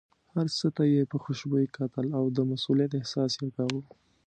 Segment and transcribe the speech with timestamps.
[0.33, 3.81] هر څه ته یې په خوشبینۍ کتل او د مسوولیت احساس یې کاوه.